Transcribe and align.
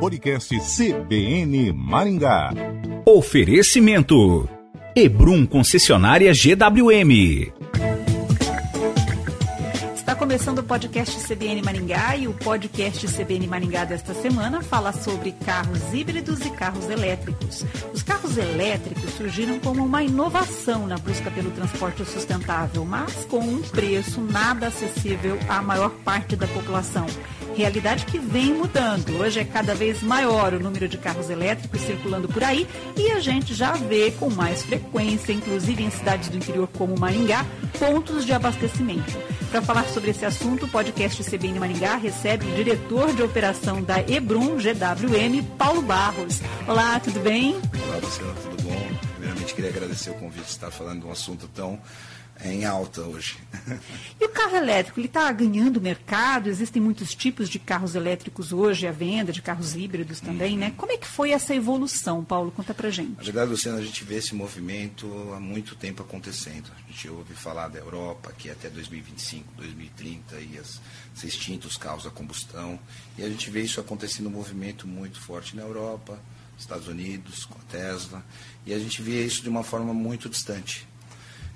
Podcast 0.00 0.54
CBN 0.60 1.72
Maringá. 1.72 2.50
Oferecimento. 3.06 4.48
Ebrum 4.94 5.46
Concessionária 5.46 6.32
GWM. 6.32 7.52
Está 9.94 10.14
começando 10.14 10.58
o 10.58 10.62
podcast 10.62 11.16
CBN 11.26 11.62
Maringá 11.62 12.16
e 12.16 12.28
o 12.28 12.34
podcast 12.34 13.06
CBN 13.06 13.46
Maringá 13.46 13.84
desta 13.84 14.14
semana 14.14 14.62
fala 14.62 14.92
sobre 14.92 15.32
carros 15.32 15.80
híbridos 15.92 16.44
e 16.44 16.50
carros 16.50 16.88
elétricos. 16.90 17.64
Os 17.92 18.02
carros 18.02 18.36
elétricos 18.36 19.10
surgiram 19.14 19.58
como 19.60 19.84
uma 19.84 20.02
inovação 20.02 20.86
na 20.86 20.98
busca 20.98 21.30
pelo 21.30 21.50
transporte 21.52 22.04
sustentável, 22.04 22.84
mas 22.84 23.24
com 23.26 23.40
um 23.40 23.62
preço 23.62 24.20
nada 24.20 24.66
acessível 24.66 25.38
à 25.48 25.62
maior 25.62 25.90
parte 26.04 26.36
da 26.36 26.46
população. 26.48 27.06
Realidade 27.56 28.04
que 28.06 28.18
vem 28.18 28.52
mudando. 28.52 29.20
Hoje 29.20 29.38
é 29.38 29.44
cada 29.44 29.76
vez 29.76 30.02
maior 30.02 30.54
o 30.54 30.60
número 30.60 30.88
de 30.88 30.98
carros 30.98 31.30
elétricos 31.30 31.80
circulando 31.82 32.28
por 32.28 32.42
aí 32.42 32.66
e 32.96 33.12
a 33.12 33.20
gente 33.20 33.54
já 33.54 33.72
vê 33.72 34.10
com 34.10 34.28
mais 34.28 34.64
frequência, 34.64 35.32
inclusive 35.32 35.84
em 35.84 35.90
cidades 35.90 36.28
do 36.28 36.36
interior 36.36 36.68
como 36.76 36.98
Maringá, 36.98 37.46
pontos 37.78 38.24
de 38.24 38.32
abastecimento. 38.32 39.12
Para 39.52 39.62
falar 39.62 39.84
sobre 39.84 40.10
esse 40.10 40.24
assunto, 40.24 40.66
o 40.66 40.68
podcast 40.68 41.22
CBN 41.22 41.60
Maringá 41.60 41.94
recebe 41.94 42.44
o 42.44 42.54
diretor 42.56 43.14
de 43.14 43.22
operação 43.22 43.80
da 43.80 44.00
Ebrum 44.00 44.56
GWM, 44.56 45.44
Paulo 45.56 45.80
Barros. 45.80 46.40
Olá, 46.66 46.98
tudo 46.98 47.20
bem? 47.20 47.54
Olá, 47.86 47.98
Luciana, 48.02 48.34
tudo 48.42 48.62
bom? 48.64 48.88
Primeiramente, 49.12 49.54
queria 49.54 49.70
agradecer 49.70 50.10
o 50.10 50.14
convite 50.14 50.44
de 50.44 50.50
estar 50.50 50.72
falando 50.72 51.02
de 51.02 51.06
um 51.06 51.12
assunto 51.12 51.48
tão 51.54 51.78
em 52.52 52.64
alta 52.64 53.02
hoje. 53.02 53.36
E 54.20 54.26
o 54.26 54.28
carro 54.28 54.56
elétrico, 54.56 55.00
ele 55.00 55.06
está 55.06 55.30
ganhando 55.32 55.80
mercado? 55.80 56.48
Existem 56.48 56.80
muitos 56.80 57.14
tipos 57.14 57.48
de 57.48 57.58
carros 57.58 57.94
elétricos 57.94 58.52
hoje 58.52 58.86
à 58.86 58.92
venda, 58.92 59.32
de 59.32 59.42
carros 59.42 59.74
híbridos 59.74 60.20
também, 60.20 60.56
né? 60.56 60.72
Como 60.76 60.92
é 60.92 60.96
que 60.96 61.06
foi 61.06 61.30
essa 61.32 61.54
evolução, 61.54 62.24
Paulo? 62.24 62.50
Conta 62.50 62.72
pra 62.72 62.90
gente. 62.90 63.16
Na 63.16 63.22
verdade, 63.22 63.50
Luciana, 63.50 63.78
a 63.78 63.82
gente 63.82 64.04
vê 64.04 64.16
esse 64.16 64.34
movimento 64.34 65.06
há 65.34 65.40
muito 65.40 65.74
tempo 65.74 66.02
acontecendo. 66.02 66.70
A 66.72 66.90
gente 66.90 67.08
ouve 67.08 67.34
falar 67.34 67.68
da 67.68 67.78
Europa, 67.78 68.32
que 68.36 68.48
até 68.48 68.70
2025, 68.70 69.52
2030 69.56 70.40
ia 70.40 70.62
ser 71.14 71.26
extinto 71.26 71.66
os 71.66 71.76
carros 71.76 72.06
a 72.06 72.10
combustão. 72.10 72.78
E 73.18 73.24
a 73.24 73.28
gente 73.28 73.50
vê 73.50 73.62
isso 73.62 73.80
acontecendo 73.80 74.28
um 74.28 74.32
movimento 74.32 74.86
muito 74.86 75.20
forte 75.20 75.56
na 75.56 75.62
Europa, 75.62 76.18
Estados 76.58 76.88
Unidos, 76.88 77.44
com 77.44 77.58
a 77.58 77.62
Tesla. 77.70 78.24
E 78.64 78.72
a 78.72 78.78
gente 78.78 79.02
vê 79.02 79.24
isso 79.24 79.42
de 79.42 79.48
uma 79.48 79.62
forma 79.62 79.92
muito 79.92 80.28
distante. 80.28 80.86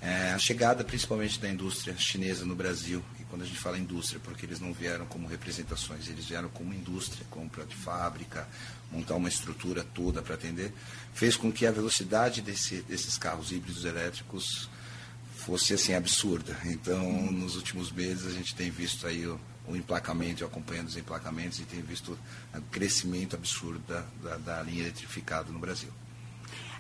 É, 0.01 0.31
a 0.31 0.39
chegada 0.39 0.85
principalmente 0.85 1.41
da 1.41 1.49
indústria 1.49 1.97
chinesa 1.99 2.45
no 2.45 2.55
Brasil, 2.55 3.03
e 3.19 3.25
quando 3.25 3.43
a 3.43 3.45
gente 3.45 3.59
fala 3.59 3.77
indústria, 3.77 4.21
porque 4.23 4.47
eles 4.47 4.61
não 4.61 4.73
vieram 4.73 5.07
como 5.07 5.27
representações, 5.27 6.09
eles 6.09 6.27
vieram 6.27 6.49
como 6.51 6.73
indústria, 6.73 7.27
compra 7.31 7.65
de 7.65 7.75
fábrica, 7.75 8.47
montar 8.93 9.17
uma 9.17 9.29
estrutura 9.29 9.83
toda 9.83 10.23
para 10.23 10.35
atender, 10.35 10.73
fez 11.13 11.37
com 11.37 11.51
que 11.51 11.67
a 11.67 11.73
velocidade 11.73 12.41
desse, 12.41 12.83
desses 12.83 13.19
carros 13.19 13.51
híbridos 13.51 13.85
elétricos 13.85 14.71
fosse 15.35 15.75
assim 15.75 15.95
absurda. 15.95 16.57
Então, 16.65 17.33
nos 17.33 17.57
últimos 17.57 17.91
meses 17.91 18.27
a 18.27 18.31
gente 18.31 18.55
tem 18.55 18.71
visto 18.71 19.05
aí 19.05 19.27
o, 19.27 19.41
o 19.67 19.75
emplacamento, 19.75 20.45
acompanhando 20.45 20.87
os 20.87 20.97
emplacamentos 20.97 21.59
e 21.59 21.65
tem 21.65 21.83
visto 21.83 22.17
o 22.55 22.61
crescimento 22.71 23.35
absurdo 23.35 23.81
da, 23.89 24.05
da, 24.23 24.37
da 24.37 24.63
linha 24.63 24.83
eletrificada 24.83 25.51
no 25.51 25.59
Brasil. 25.59 25.91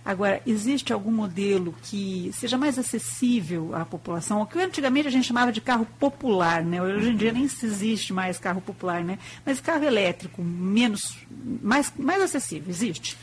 Agora, 0.08 0.40
existe 0.46 0.90
algum 0.90 1.10
modelo 1.12 1.74
que 1.82 2.30
seja 2.32 2.56
mais 2.56 2.78
acessível 2.78 3.74
à 3.74 3.84
população? 3.84 4.40
O 4.40 4.46
que 4.46 4.58
antigamente 4.58 5.06
a 5.06 5.10
gente 5.10 5.26
chamava 5.26 5.52
de 5.52 5.60
carro 5.60 5.86
popular, 6.00 6.64
né? 6.64 6.80
Hoje 6.80 7.10
em 7.10 7.14
dia 7.14 7.30
nem 7.30 7.44
existe 7.44 8.10
mais 8.10 8.38
carro 8.38 8.62
popular, 8.62 9.04
né? 9.04 9.18
Mas 9.44 9.60
carro 9.60 9.84
elétrico, 9.84 10.42
menos, 10.42 11.14
mais, 11.62 11.92
mais 11.98 12.22
acessível, 12.22 12.70
existe? 12.70 13.18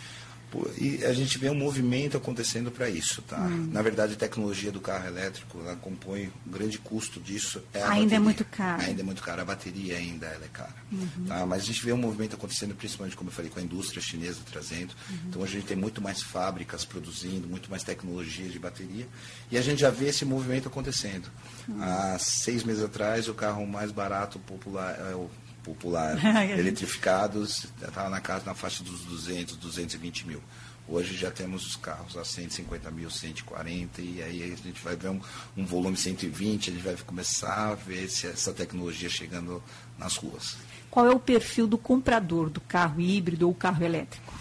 E 0.78 1.04
a 1.06 1.14
gente 1.14 1.38
vê 1.38 1.50
um 1.50 1.56
movimento 1.56 2.18
acontecendo 2.18 2.72
para 2.72 2.90
isso, 2.90 3.22
tá? 3.22 3.40
Hum. 3.40 3.70
Na 3.72 3.82
verdade, 3.82 4.14
a 4.14 4.16
tecnologia 4.16 4.72
do 4.72 4.80
carro 4.80 5.08
elétrico, 5.08 5.60
ela 5.60 5.76
compõe 5.76 6.32
um 6.46 6.52
grande 6.52 6.78
custo 6.78 7.20
disso. 7.20 7.62
É 7.74 7.80
ainda 7.80 7.88
é 7.88 7.96
bateria. 7.96 8.16
é 8.16 8.20
muito 8.20 8.46
caro. 8.46 8.82
Ainda 8.84 9.02
é 9.02 9.04
muito 9.04 9.24
caro. 9.24 9.42
A 9.42 9.46
bateria 9.46 9.98
ainda 9.98 10.28
é 10.28 10.48
cara. 10.52 10.76
Uhum. 10.92 11.26
Tá? 11.28 11.46
Mas 11.46 11.64
a 11.64 11.66
gente 11.66 11.84
vê 11.84 11.92
um 11.92 11.98
movimento 11.98 12.36
acontecendo, 12.36 12.76
principalmente, 12.76 13.16
como 13.16 13.30
eu 13.30 13.34
falei, 13.34 13.50
com 13.50 13.60
a 13.60 13.64
indústria 13.64 14.02
chinesa 14.02 14.40
trazendo. 14.50 14.94
Uhum. 15.10 15.18
Então, 15.28 15.44
a 15.44 15.48
gente 15.48 15.66
tem 15.66 15.78
muito 15.78 16.02
mais 16.02 16.22
fábricas 16.22 16.86
produzindo, 16.86 17.48
muito 17.48 17.70
mais 17.70 17.84
tecnologia 17.84 18.50
de 18.50 18.60
bateria. 18.60 19.08
E 19.52 19.58
a 19.58 19.62
gente 19.62 19.80
já 19.80 19.90
vê 19.90 20.08
esse 20.08 20.26
movimento 20.26 20.68
acontecendo. 20.68 21.30
Uhum. 21.68 21.82
Há 21.82 22.18
seis 22.20 22.64
meses 22.64 22.84
atrás, 22.84 23.28
o 23.28 23.34
carro 23.34 23.66
mais 23.66 23.92
barato, 23.92 24.40
popular, 24.40 24.98
é 25.12 25.16
o 25.16 25.30
popular 25.66 26.18
eletrificados, 26.58 27.66
estava 27.82 28.10
na 28.10 28.22
casa 28.22 28.46
na 28.46 28.54
faixa 28.54 28.84
dos 28.84 29.02
200, 29.02 29.58
220 29.58 30.28
mil. 30.28 30.42
Hoje 30.88 31.18
já 31.18 31.32
temos 31.32 31.66
os 31.66 31.76
carros 31.76 32.16
a 32.16 32.24
150 32.24 32.92
mil, 32.92 33.10
140, 33.10 34.02
e 34.02 34.22
aí 34.22 34.44
a 34.44 34.56
gente 34.56 34.80
vai 34.84 34.96
ver 34.96 35.10
um, 35.10 35.20
um 35.58 35.66
volume 35.66 35.98
120, 35.98 36.70
a 36.70 36.74
gente 36.74 36.84
vai 36.84 36.96
começar 36.98 37.72
a 37.72 37.74
ver 37.74 38.08
se 38.08 38.28
essa 38.28 38.54
tecnologia 38.54 39.10
chegando 39.10 39.64
nas 39.98 40.16
ruas. 40.16 40.58
Qual 40.92 41.08
é 41.08 41.12
o 41.12 41.20
perfil 41.20 41.66
do 41.66 41.78
comprador 41.78 42.52
do 42.52 42.62
carro 42.62 43.02
híbrido 43.02 43.48
ou 43.48 43.56
carro 43.56 43.84
elétrico? 43.84 44.32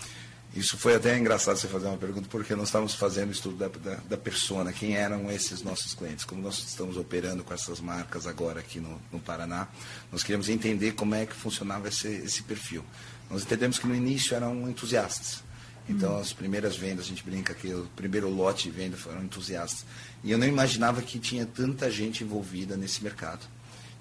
Isso 0.54 0.78
foi 0.78 0.94
até 0.94 1.18
engraçado 1.18 1.56
você 1.56 1.66
fazer 1.66 1.86
uma 1.86 1.96
pergunta, 1.96 2.28
porque 2.30 2.54
nós 2.54 2.68
estávamos 2.68 2.94
fazendo 2.94 3.30
o 3.30 3.32
estudo 3.32 3.56
da, 3.56 3.66
da, 3.66 3.96
da, 3.96 4.16
persona, 4.16 4.72
quem 4.72 4.94
eram 4.94 5.28
esses 5.28 5.62
nossos 5.62 5.94
clientes. 5.94 6.24
Como 6.24 6.40
nós 6.40 6.58
estamos 6.58 6.96
operando 6.96 7.42
com 7.42 7.52
essas 7.52 7.80
marcas 7.80 8.24
agora 8.24 8.60
aqui 8.60 8.78
no, 8.78 9.00
no 9.10 9.18
Paraná, 9.18 9.66
nós 10.12 10.22
queríamos 10.22 10.48
entender 10.48 10.92
como 10.92 11.14
é 11.14 11.26
que 11.26 11.34
funcionava 11.34 11.88
esse, 11.88 12.06
esse 12.06 12.44
perfil. 12.44 12.84
Nós 13.28 13.42
entendemos 13.42 13.80
que 13.80 13.86
no 13.88 13.96
início 13.96 14.36
eram 14.36 14.68
entusiastas. 14.68 15.42
Então, 15.88 16.16
as 16.16 16.32
primeiras 16.32 16.76
vendas, 16.76 17.04
a 17.04 17.08
gente 17.08 17.24
brinca 17.24 17.52
que 17.52 17.74
o 17.74 17.86
primeiro 17.96 18.30
lote 18.30 18.70
de 18.70 18.76
venda 18.76 18.96
foram 18.96 19.22
entusiastas. 19.22 19.84
E 20.22 20.30
eu 20.30 20.38
não 20.38 20.46
imaginava 20.46 21.02
que 21.02 21.18
tinha 21.18 21.44
tanta 21.44 21.90
gente 21.90 22.22
envolvida 22.22 22.76
nesse 22.76 23.02
mercado. 23.02 23.44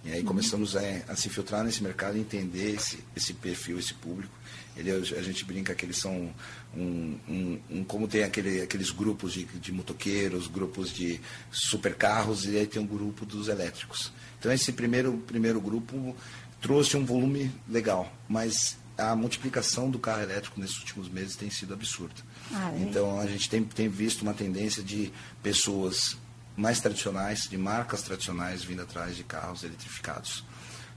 E 0.05 0.11
aí 0.11 0.23
começamos 0.23 0.75
a, 0.75 0.81
a 1.07 1.15
se 1.15 1.29
filtrar 1.29 1.63
nesse 1.63 1.81
mercado, 1.81 2.17
entender 2.17 2.75
esse, 2.75 2.99
esse 3.15 3.33
perfil, 3.33 3.79
esse 3.79 3.93
público. 3.93 4.33
Ele, 4.75 4.91
a 4.91 5.21
gente 5.21 5.45
brinca 5.45 5.73
que 5.73 5.85
eles 5.85 5.97
são 5.97 6.33
um, 6.75 7.17
um, 7.29 7.59
um 7.69 7.83
como 7.83 8.07
tem 8.07 8.23
aquele, 8.23 8.61
aqueles 8.61 8.89
grupos 8.89 9.33
de, 9.33 9.45
de 9.45 9.71
motoqueiros, 9.71 10.47
grupos 10.47 10.91
de 10.91 11.21
supercarros 11.51 12.45
e 12.45 12.57
aí 12.57 12.67
tem 12.67 12.81
um 12.81 12.85
grupo 12.85 13.25
dos 13.25 13.47
elétricos. 13.47 14.11
Então 14.39 14.51
esse 14.51 14.73
primeiro, 14.73 15.23
primeiro 15.27 15.61
grupo 15.61 16.15
trouxe 16.59 16.97
um 16.97 17.05
volume 17.05 17.51
legal, 17.69 18.11
mas 18.27 18.77
a 18.97 19.15
multiplicação 19.15 19.89
do 19.89 19.99
carro 19.99 20.23
elétrico 20.23 20.59
nesses 20.59 20.77
últimos 20.79 21.07
meses 21.07 21.35
tem 21.35 21.49
sido 21.49 21.73
absurda. 21.73 22.15
Ah, 22.51 22.71
é? 22.75 22.81
Então 22.81 23.19
a 23.19 23.27
gente 23.27 23.49
tem, 23.49 23.63
tem 23.63 23.87
visto 23.87 24.21
uma 24.21 24.33
tendência 24.33 24.83
de 24.83 25.11
pessoas 25.41 26.17
mais 26.55 26.79
tradicionais, 26.79 27.47
de 27.49 27.57
marcas 27.57 28.01
tradicionais 28.01 28.63
vindo 28.63 28.81
atrás 28.81 29.15
de 29.15 29.23
carros 29.23 29.63
eletrificados. 29.63 30.43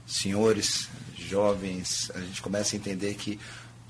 Senhores, 0.05 0.87
jovens, 1.17 2.11
a 2.15 2.19
gente 2.19 2.41
começa 2.41 2.75
a 2.75 2.77
entender 2.77 3.15
que 3.15 3.39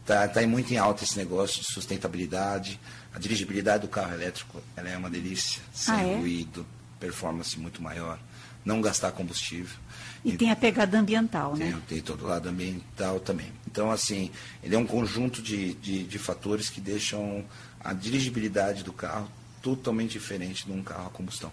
está 0.01 0.27
tá 0.27 0.45
muito 0.47 0.73
em 0.73 0.77
alta 0.77 1.03
esse 1.03 1.17
negócio 1.17 1.61
de 1.61 1.67
sustentabilidade. 1.67 2.79
A 3.13 3.19
dirigibilidade 3.19 3.81
do 3.81 3.89
carro 3.89 4.13
elétrico 4.13 4.61
ela 4.75 4.89
é 4.89 4.97
uma 4.97 5.09
delícia, 5.09 5.61
sem 5.73 5.93
ah, 5.93 6.01
é? 6.01 6.15
ruído, 6.15 6.65
performance 6.99 7.59
muito 7.59 7.81
maior, 7.81 8.17
não 8.63 8.81
gastar 8.81 9.11
combustível. 9.11 9.77
E, 10.23 10.31
e 10.31 10.37
tem 10.37 10.49
a 10.49 10.55
pegada 10.55 10.97
ambiental, 10.97 11.53
tem, 11.53 11.71
né? 11.71 11.81
Tem 11.87 12.01
todo 12.01 12.23
o 12.23 12.27
lado 12.27 12.49
ambiental 12.49 13.19
também. 13.19 13.51
Então, 13.69 13.91
assim, 13.91 14.31
ele 14.63 14.75
é 14.75 14.77
um 14.77 14.87
conjunto 14.87 15.41
de, 15.41 15.73
de, 15.75 16.03
de 16.03 16.17
fatores 16.17 16.69
que 16.69 16.81
deixam 16.81 17.45
a 17.79 17.93
dirigibilidade 17.93 18.83
do 18.83 18.91
carro 18.91 19.29
totalmente 19.61 20.11
diferente 20.11 20.65
de 20.65 20.71
um 20.71 20.83
carro 20.83 21.07
a 21.07 21.09
combustão. 21.09 21.51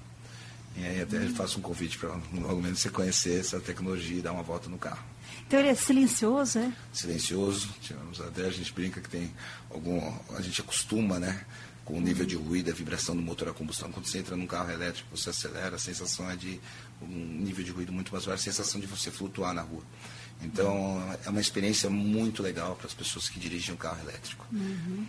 E 0.76 0.84
aí 0.84 1.00
até 1.02 1.18
hum. 1.18 1.34
faço 1.34 1.58
um 1.58 1.62
convite 1.62 1.98
para 1.98 2.10
logo 2.32 2.60
menos 2.60 2.80
você 2.80 2.90
conhecer 2.90 3.40
essa 3.40 3.60
tecnologia 3.60 4.18
e 4.18 4.22
dar 4.22 4.32
uma 4.32 4.42
volta 4.42 4.68
no 4.68 4.78
carro. 4.78 5.04
Então 5.46 5.60
ele 5.60 5.68
é 5.68 5.74
silencioso, 5.74 6.58
é? 6.58 6.72
Silencioso. 6.92 7.68
Tivemos 7.80 8.20
até 8.20 8.46
a 8.46 8.50
gente 8.50 8.72
brinca 8.72 9.00
que 9.00 9.08
tem 9.08 9.32
algum. 9.70 10.00
A 10.36 10.40
gente 10.40 10.60
acostuma, 10.60 11.18
né? 11.18 11.44
Com 11.84 11.98
o 11.98 12.00
nível 12.00 12.24
de 12.24 12.34
ruído, 12.34 12.70
a 12.70 12.74
vibração 12.74 13.14
do 13.14 13.20
motor 13.20 13.48
a 13.48 13.52
combustão. 13.52 13.92
Quando 13.92 14.06
você 14.06 14.18
entra 14.18 14.36
num 14.36 14.46
carro 14.46 14.70
elétrico, 14.70 15.14
você 15.14 15.30
acelera, 15.30 15.76
a 15.76 15.78
sensação 15.78 16.30
é 16.30 16.34
de 16.34 16.58
um 17.02 17.06
nível 17.06 17.62
de 17.62 17.70
ruído 17.70 17.92
muito 17.92 18.10
mais 18.10 18.24
baixo, 18.24 18.40
a 18.40 18.44
sensação 18.44 18.80
de 18.80 18.86
você 18.86 19.10
flutuar 19.10 19.52
na 19.52 19.60
rua. 19.60 19.82
Então, 20.42 21.00
é 21.24 21.28
uma 21.28 21.40
experiência 21.40 21.90
muito 21.90 22.42
legal 22.42 22.74
para 22.74 22.86
as 22.86 22.94
pessoas 22.94 23.28
que 23.28 23.38
dirigem 23.38 23.74
um 23.74 23.76
carro 23.76 24.00
elétrico. 24.00 24.46
Uhum. 24.50 25.06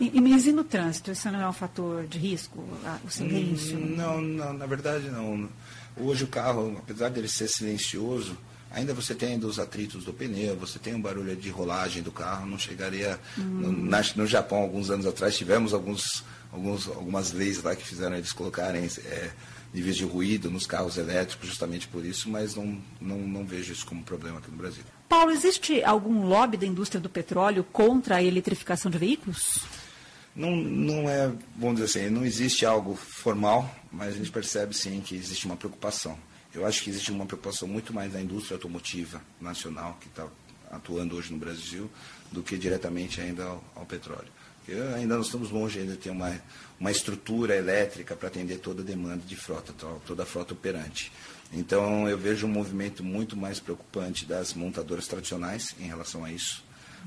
E, 0.00 0.10
e, 0.14 0.20
mas 0.20 0.46
e 0.46 0.52
no 0.52 0.64
trânsito? 0.64 1.10
Isso 1.10 1.30
não 1.30 1.40
é 1.40 1.48
um 1.48 1.52
fator 1.52 2.06
de 2.06 2.18
risco, 2.18 2.64
o 3.04 3.10
silêncio? 3.10 3.76
Hum, 3.76 3.94
não, 3.96 4.20
não, 4.20 4.52
na 4.52 4.66
verdade 4.66 5.10
não. 5.10 5.48
Hoje 5.96 6.24
o 6.24 6.28
carro, 6.28 6.76
apesar 6.78 7.08
dele 7.08 7.28
ser 7.28 7.48
silencioso, 7.48 8.38
ainda 8.70 8.94
você 8.94 9.14
tem 9.14 9.38
dos 9.38 9.58
atritos 9.58 10.04
do 10.04 10.12
pneu, 10.12 10.56
você 10.56 10.78
tem 10.78 10.94
um 10.94 11.00
barulho 11.00 11.34
de 11.34 11.50
rolagem 11.50 12.02
do 12.02 12.12
carro, 12.12 12.46
não 12.46 12.58
chegaria. 12.58 13.18
Hum. 13.36 13.42
No, 13.42 13.72
na, 13.72 14.00
no 14.14 14.26
Japão, 14.26 14.58
alguns 14.58 14.90
anos 14.90 15.06
atrás, 15.06 15.36
tivemos 15.36 15.74
alguns, 15.74 16.24
alguns, 16.52 16.86
algumas 16.86 17.32
leis 17.32 17.62
lá 17.62 17.74
que 17.74 17.84
fizeram 17.84 18.16
eles 18.16 18.32
colocarem 18.32 18.84
é, 18.84 19.30
níveis 19.74 19.96
de 19.96 20.04
ruído 20.04 20.48
nos 20.48 20.66
carros 20.66 20.96
elétricos, 20.96 21.48
justamente 21.48 21.88
por 21.88 22.04
isso, 22.04 22.30
mas 22.30 22.54
não, 22.54 22.80
não, 23.00 23.18
não 23.18 23.44
vejo 23.44 23.72
isso 23.72 23.84
como 23.84 24.02
problema 24.04 24.38
aqui 24.38 24.50
no 24.50 24.56
Brasil. 24.56 24.84
Paulo, 25.08 25.30
existe 25.30 25.82
algum 25.82 26.26
lobby 26.26 26.56
da 26.56 26.66
indústria 26.66 27.00
do 27.00 27.08
petróleo 27.08 27.64
contra 27.72 28.16
a 28.16 28.22
eletrificação 28.22 28.90
de 28.90 28.98
veículos? 28.98 29.62
Não, 30.38 30.54
não 30.54 31.10
é, 31.10 31.32
vamos 31.56 31.80
dizer 31.80 32.04
assim, 32.04 32.10
não 32.10 32.24
existe 32.24 32.64
algo 32.64 32.94
formal, 32.94 33.68
mas 33.90 34.14
a 34.14 34.18
gente 34.18 34.30
percebe 34.30 34.72
sim 34.72 35.00
que 35.00 35.16
existe 35.16 35.46
uma 35.46 35.56
preocupação. 35.56 36.16
Eu 36.54 36.64
acho 36.64 36.82
que 36.82 36.90
existe 36.90 37.10
uma 37.10 37.26
preocupação 37.26 37.66
muito 37.66 37.92
mais 37.92 38.12
da 38.12 38.20
indústria 38.20 38.54
automotiva 38.54 39.20
nacional, 39.40 39.98
que 40.00 40.06
está 40.06 40.28
atuando 40.70 41.16
hoje 41.16 41.32
no 41.32 41.38
Brasil, 41.38 41.90
do 42.30 42.40
que 42.40 42.56
diretamente 42.56 43.20
ainda 43.20 43.44
ao, 43.44 43.64
ao 43.74 43.84
petróleo. 43.84 44.28
Ainda 44.94 45.16
nós 45.16 45.26
estamos 45.26 45.50
longe 45.50 45.80
ainda 45.80 45.92
de 45.92 45.98
ter 45.98 46.10
uma, 46.10 46.40
uma 46.78 46.90
estrutura 46.90 47.56
elétrica 47.56 48.14
para 48.14 48.28
atender 48.28 48.58
toda 48.58 48.82
a 48.82 48.84
demanda 48.84 49.24
de 49.26 49.34
frota, 49.34 49.72
toda 50.06 50.22
a 50.22 50.26
frota 50.26 50.52
operante. 50.52 51.10
Então 51.52 52.08
eu 52.08 52.18
vejo 52.18 52.46
um 52.46 52.50
movimento 52.50 53.02
muito 53.02 53.36
mais 53.36 53.58
preocupante 53.58 54.26
das 54.26 54.52
montadoras 54.52 55.08
tradicionais 55.08 55.74
em 55.80 55.86
relação 55.86 56.24
a 56.24 56.30
isso, 56.30 56.62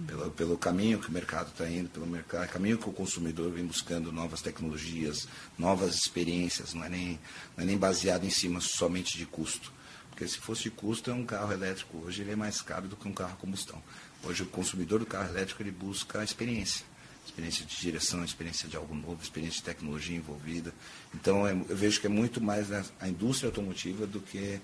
pelo, 0.08 0.32
pelo 0.32 0.58
caminho 0.58 1.00
que 1.00 1.10
o 1.10 1.12
mercado 1.12 1.50
está 1.50 1.70
indo, 1.70 1.90
pelo 1.90 2.06
mercado, 2.06 2.48
caminho 2.50 2.78
que 2.78 2.90
o 2.90 2.94
consumidor 2.94 3.52
vem 3.52 3.66
buscando 3.66 4.12
novas 4.12 4.42
tecnologias, 4.42 5.28
novas 5.58 5.96
experiências, 5.96 6.74
não 6.74 6.84
é 6.84 6.90
nem, 6.90 7.20
não 7.56 7.64
é 7.64 7.68
nem 7.68 7.78
baseado 7.78 8.26
em 8.26 8.30
cima 8.30 8.60
somente 8.62 9.18
de 9.18 9.26
custo. 9.26 9.72
Porque 10.10 10.28
se 10.28 10.38
fosse 10.38 10.64
de 10.64 10.72
custo, 10.72 11.12
um 11.12 11.26
carro 11.26 11.52
elétrico 11.52 11.98
hoje 12.06 12.22
ele 12.22 12.32
é 12.32 12.36
mais 12.36 12.62
caro 12.62 12.88
do 12.88 12.96
que 12.96 13.08
um 13.08 13.14
carro 13.14 13.34
a 13.34 13.38
combustão. 13.38 13.82
Hoje 14.24 14.44
o 14.44 14.46
consumidor 14.46 15.00
do 15.00 15.06
carro 15.06 15.30
elétrico 15.30 15.62
ele 15.62 15.72
busca 15.72 16.20
a 16.20 16.24
experiência 16.24 16.86
experiência 17.26 17.66
de 17.66 17.80
direção, 17.80 18.24
experiência 18.24 18.68
de 18.68 18.76
algo 18.76 18.94
novo, 18.94 19.20
experiência 19.22 19.60
de 19.60 19.64
tecnologia 19.64 20.16
envolvida. 20.16 20.74
Então, 21.14 21.48
é, 21.48 21.52
eu 21.52 21.76
vejo 21.76 22.02
que 22.02 22.08
é 22.08 22.10
muito 22.10 22.42
mais 22.42 22.68
a 23.00 23.08
indústria 23.08 23.48
automotiva 23.48 24.06
do 24.06 24.20
que 24.20 24.60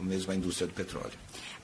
mesmo 0.00 0.32
a 0.32 0.34
indústria 0.34 0.66
do 0.66 0.72
petróleo. 0.72 1.12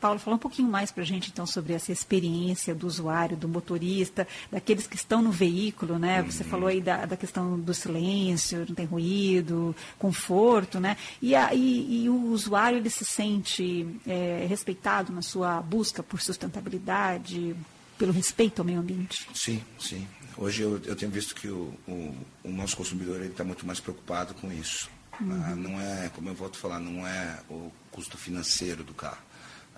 Paulo, 0.01 0.19
fala 0.19 0.37
um 0.37 0.39
pouquinho 0.39 0.69
mais 0.69 0.93
para 0.93 1.03
a 1.03 1.07
gente, 1.07 1.31
então, 1.31 1.45
sobre 1.45 1.73
essa 1.73 1.91
experiência 1.91 2.75
do 2.75 2.87
usuário, 2.87 3.37
do 3.37 3.49
motorista, 3.49 4.27
daqueles 4.51 4.87
que 4.87 4.97
estão 4.97 5.21
no 5.21 5.31
veículo, 5.31 5.99
né? 5.99 6.23
Você 6.23 6.45
uhum. 6.45 6.49
falou 6.49 6.69
aí 6.69 6.81
da, 6.81 7.05
da, 7.05 7.17
questão 7.17 7.59
do 7.59 7.75
silêncio, 7.75 8.65
não 8.69 8.75
tem 8.75 8.87
ruído, 8.87 9.75
conforto, 9.99 10.79
né? 10.79 10.97
E, 11.21 11.35
a, 11.35 11.53
e, 11.53 12.05
e 12.05 12.09
o 12.09 12.27
usuário, 12.27 12.79
ele 12.79 12.91
se 12.91 13.05
sente 13.05 13.87
é, 14.07 14.47
respeitado 14.49 15.13
na 15.13 15.23
sua 15.23 15.61
busca 15.61 16.03
por 16.03 16.21
sustentabilidade, 16.21 17.57
pelo 17.99 18.13
respeito 18.13 18.61
ao 18.61 18.65
meio 18.65 18.79
ambiente? 18.79 19.29
Sim, 19.35 19.61
sim. 19.79 20.07
Hoje 20.37 20.63
eu, 20.63 20.81
eu 20.85 20.95
tenho 20.95 21.11
visto 21.11 21.35
que 21.35 21.49
o, 21.49 21.75
o, 21.89 22.17
o 22.45 22.51
nosso 22.51 22.77
consumidor 22.77 23.21
está 23.23 23.43
muito 23.43 23.67
mais 23.67 23.81
preocupado 23.81 24.35
com 24.35 24.53
isso. 24.53 24.89
Uhum. 25.21 25.45
Ah, 25.45 25.57
não 25.57 25.81
é, 25.81 26.11
como 26.15 26.29
eu 26.29 26.35
volto 26.35 26.57
a 26.57 26.61
falar, 26.61 26.81
não 26.81 27.07
é 27.07 27.41
o 27.49 27.71
custo 27.91 28.17
financeiro 28.17 28.85
do 28.85 28.95
carro. 28.95 29.23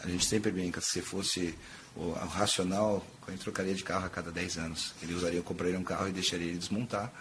A 0.03 0.09
gente 0.09 0.25
sempre 0.25 0.51
brinca, 0.51 0.81
se 0.81 1.03
fosse 1.03 1.55
o, 1.95 2.13
racional, 2.13 3.05
a 3.27 3.31
gente 3.31 3.43
trocaria 3.43 3.75
de 3.75 3.83
carro 3.83 4.07
a 4.07 4.11
cada 4.11 4.31
10 4.31 4.59
anos. 4.59 4.95
Ele 5.03 5.15
usaria, 5.15 5.43
compraria 5.43 5.79
um 5.79 5.85
carro 5.85 6.09
e 6.09 6.13
deixaria 6.13 6.47
ele 6.47 6.59
desmontar 6.59 7.13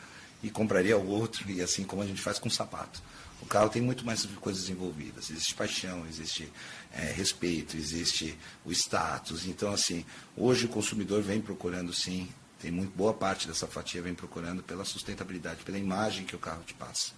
e 0.42 0.50
compraria 0.50 0.98
o 0.98 1.06
outro, 1.06 1.50
e 1.52 1.62
assim 1.62 1.84
como 1.84 2.02
a 2.02 2.06
gente 2.06 2.22
faz 2.22 2.40
com 2.40 2.48
o 2.48 2.52
sapato. 2.52 3.02
O 3.42 3.46
carro 3.46 3.70
tem 3.70 3.82
muito 3.82 4.06
mais 4.06 4.26
coisas 4.26 4.70
envolvidas. 4.70 5.30
Existe 5.30 5.54
paixão, 5.54 6.06
existe 6.08 6.52
é, 6.94 7.12
respeito, 7.12 7.76
existe 7.76 8.38
o 8.66 8.72
status. 8.72 9.46
Então, 9.46 9.72
assim, 9.72 10.06
hoje 10.36 10.66
o 10.66 10.70
consumidor 10.70 11.22
vem 11.22 11.42
procurando, 11.42 11.94
sim, 11.94 12.30
tem 12.60 12.72
muito 12.72 12.96
boa 12.96 13.14
parte 13.14 13.48
dessa 13.48 13.66
fatia 13.68 14.02
vem 14.02 14.14
procurando 14.14 14.62
pela 14.62 14.84
sustentabilidade, 14.84 15.64
pela 15.64 15.78
imagem 15.78 16.26
que 16.26 16.36
o 16.36 16.40
carro 16.40 16.64
te 16.66 16.74
passa. 16.74 17.12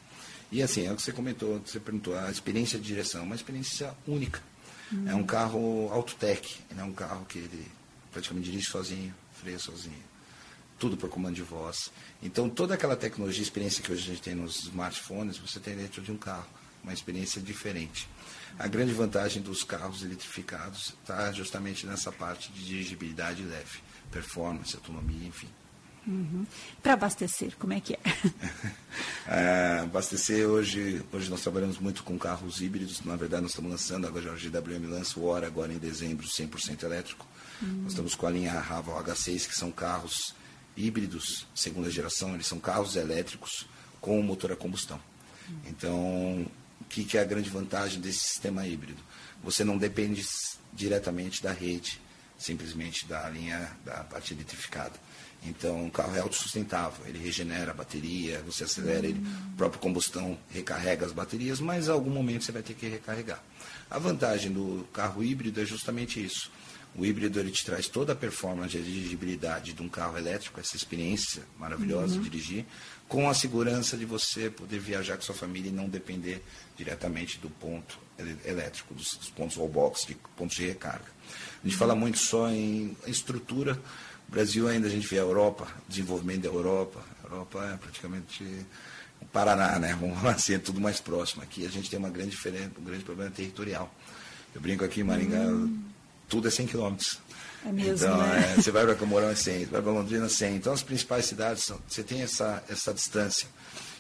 E 0.52 0.62
assim, 0.62 0.86
é 0.86 0.92
o 0.92 0.96
que 0.96 1.02
você 1.02 1.12
comentou, 1.12 1.62
você 1.66 1.80
perguntou, 1.80 2.18
a 2.18 2.30
experiência 2.30 2.78
de 2.78 2.86
direção, 2.86 3.22
é 3.22 3.24
uma 3.24 3.36
experiência 3.36 3.96
única. 4.06 4.42
É 5.08 5.16
um 5.16 5.24
carro 5.24 5.90
autotech, 5.90 6.60
é 6.78 6.84
um 6.84 6.92
carro 6.92 7.26
que 7.26 7.40
ele 7.40 7.72
praticamente 8.12 8.50
dirige 8.52 8.70
sozinho, 8.70 9.16
freia 9.32 9.58
sozinho, 9.58 10.04
tudo 10.78 10.98
por 10.98 11.10
comando 11.10 11.36
de 11.36 11.42
voz. 11.42 11.90
Então, 12.22 12.50
toda 12.50 12.74
aquela 12.74 12.98
tecnologia, 12.98 13.42
experiência 13.42 13.82
que 13.82 13.90
hoje 13.90 14.04
a 14.04 14.08
gente 14.08 14.22
tem 14.22 14.36
nos 14.36 14.66
smartphones, 14.66 15.38
você 15.38 15.62
tem 15.62 15.78
dentro 15.78 16.02
de 16.02 16.12
um 16.12 16.18
carro, 16.18 16.50
uma 16.84 16.92
experiência 16.92 17.42
diferente. 17.42 18.10
A 18.60 18.68
grande 18.68 18.92
vantagem 18.92 19.42
dos 19.42 19.64
carros 19.64 20.04
eletrificados 20.04 20.94
está 21.02 21.32
justamente 21.32 21.86
nessa 21.86 22.12
parte 22.12 22.52
de 22.52 22.66
dirigibilidade 22.66 23.44
leve 23.44 23.80
performance, 24.12 24.76
autonomia, 24.76 25.26
enfim. 25.26 25.48
Uhum. 26.06 26.46
Para 26.82 26.94
abastecer, 26.94 27.56
como 27.60 27.74
é 27.74 27.80
que 27.80 27.94
é? 27.94 28.00
é? 29.28 29.80
Abastecer, 29.82 30.48
hoje, 30.48 31.04
hoje 31.12 31.30
nós 31.30 31.42
trabalhamos 31.42 31.78
muito 31.78 32.04
com 32.04 32.18
carros 32.18 32.60
híbridos, 32.60 33.02
na 33.02 33.16
verdade 33.16 33.44
nós 33.44 33.52
estamos 33.52 33.72
lançando, 33.72 34.08
agora 34.08 34.32
a 34.32 34.36
GWM 34.36 34.90
lança 34.90 35.20
o 35.20 35.26
Hora 35.26 35.46
agora 35.46 35.72
em 35.72 35.78
dezembro, 35.78 36.28
100% 36.28 36.84
elétrico. 36.84 37.26
Uhum. 37.62 37.84
Nós 37.84 37.92
estamos 37.92 38.16
com 38.16 38.26
a 38.26 38.32
linha 38.32 38.60
Raval 38.60 39.04
H6, 39.04 39.48
que 39.48 39.56
são 39.56 39.72
carros 39.72 40.34
híbridos, 40.76 41.46
segunda 41.54 41.90
geração, 41.90 42.34
eles 42.34 42.48
são 42.48 42.60
carros 42.60 42.96
elétricos 42.96 43.68
com 44.00 44.22
motor 44.24 44.52
a 44.52 44.56
combustão. 44.56 45.00
Uhum. 45.48 45.56
Então, 45.68 46.48
o 46.82 46.86
que, 46.90 47.04
que 47.04 47.18
é 47.18 47.22
a 47.22 47.26
grande 47.26 47.50
vantagem 47.50 48.02
desse 48.02 48.20
sistema 48.20 48.66
híbrido? 48.66 49.02
Você 49.44 49.64
não 49.64 49.78
depende 49.78 50.26
diretamente 50.74 51.44
da 51.44 51.52
rede, 51.52 52.02
simplesmente 52.38 53.06
da 53.06 53.30
linha 53.30 53.72
da 53.86 54.04
parte 54.04 54.34
eletrificada. 54.34 54.94
Então, 55.44 55.88
o 55.88 55.92
carro 55.92 56.16
é 56.16 56.20
autossustentável, 56.20 57.06
ele 57.08 57.18
regenera 57.18 57.72
a 57.72 57.74
bateria, 57.74 58.44
você 58.46 58.64
acelera 58.64 59.08
ele, 59.08 59.20
o 59.54 59.58
próprio 59.58 59.82
combustão 59.82 60.38
recarrega 60.52 61.06
as 61.06 61.12
baterias, 61.12 61.60
mas 61.60 61.88
em 61.88 61.92
algum 61.92 62.12
momento 62.12 62.44
você 62.44 62.52
vai 62.52 62.62
ter 62.62 62.76
que 62.76 62.88
recarregar. 62.88 63.42
A 63.90 63.98
vantagem 63.98 64.52
do 64.52 64.88
carro 64.94 65.24
híbrido 65.24 65.60
é 65.60 65.66
justamente 65.66 66.24
isso. 66.24 66.52
O 66.96 67.06
híbrido 67.06 67.40
ele 67.40 67.52
te 67.52 67.66
traz 67.66 67.88
toda 67.88 68.14
a 68.14 68.16
performance 68.16 68.78
de 68.78 68.84
dirigibilidade 68.84 69.74
de 69.74 69.82
um 69.82 69.88
carro 69.88 70.18
elétrico, 70.18 70.60
essa 70.60 70.76
experiência 70.76 71.42
maravilhosa 71.58 72.16
uhum. 72.16 72.22
de 72.22 72.30
dirigir, 72.30 72.66
com 73.08 73.30
a 73.30 73.34
segurança 73.34 73.98
de 73.98 74.06
você 74.06 74.50
poder 74.50 74.80
viajar 74.80 75.16
com 75.16 75.24
sua 75.24 75.36
família 75.36 75.70
e 75.70 75.74
não 75.74 75.90
depender 75.90 76.44
diretamente 76.78 77.40
do 77.40 77.50
ponto 77.50 77.98
elétrico, 78.46 78.94
dos, 78.94 79.16
dos 79.16 79.30
pontos 79.30 79.58
wallbox, 79.58 80.06
de 80.06 80.16
pontos 80.36 80.56
de 80.56 80.68
recarga. 80.68 81.06
A 81.64 81.68
gente 81.68 81.78
fala 81.78 81.96
muito 81.96 82.18
só 82.18 82.50
em 82.50 82.96
estrutura. 83.08 83.80
O 84.32 84.34
Brasil 84.34 84.66
ainda 84.66 84.88
a 84.88 84.90
gente 84.90 85.06
vê 85.06 85.18
a 85.18 85.24
Europa, 85.24 85.68
desenvolvimento 85.90 86.44
da 86.44 86.48
Europa. 86.48 87.02
A 87.22 87.28
Europa 87.28 87.66
é 87.66 87.76
praticamente 87.76 88.46
o 89.22 89.26
Paraná, 89.26 89.78
né? 89.78 89.94
Vamos 90.00 90.18
falar 90.20 90.36
assim, 90.36 90.54
é 90.54 90.58
tudo 90.58 90.80
mais 90.80 91.02
próximo. 91.02 91.44
Aqui 91.44 91.66
a 91.66 91.70
gente 91.70 91.90
tem 91.90 92.00
uma 92.00 92.10
grande 92.10 92.30
diferença, 92.30 92.72
um 92.80 92.84
grande 92.84 93.04
problema 93.04 93.30
territorial. 93.30 93.94
Eu 94.56 94.62
brinco 94.62 94.86
aqui 94.86 95.02
em 95.02 95.04
Maringá, 95.04 95.42
hum. 95.42 95.84
tudo 96.30 96.48
é 96.48 96.52
100 96.52 96.68
quilômetros. 96.68 97.20
É 97.66 97.74
mesmo, 97.74 98.08
então, 98.08 98.18
né? 98.18 98.54
é, 98.54 98.62
você 98.62 98.72
vai 98.72 98.86
para 98.86 98.96
Camorão 98.96 99.30
é 99.30 99.36
100, 99.36 99.60
você 99.60 99.66
vai 99.66 99.82
para 99.82 99.92
Londrina 99.92 100.26
é 100.28 100.30
100. 100.30 100.56
Então, 100.56 100.72
as 100.72 100.82
principais 100.82 101.26
cidades, 101.26 101.70
você 101.86 102.02
tem 102.02 102.22
essa, 102.22 102.64
essa 102.70 102.94
distância. 102.94 103.50